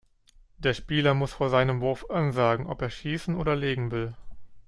[0.57, 4.15] Der Spieler muss vor seinem Wurf ansagen, ob er Schießen oder Legen wird.